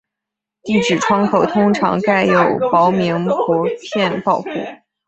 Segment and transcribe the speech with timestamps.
[0.63, 4.49] 地址窗口通常盖有透明薄片保护。